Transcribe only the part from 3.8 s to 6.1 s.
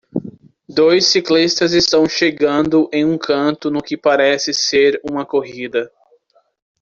que parece ser uma corrida.